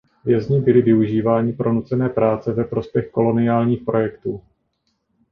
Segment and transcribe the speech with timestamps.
[0.25, 4.41] Vězni byli využíváni pro nucené práce ve prospěch koloniálních projektů.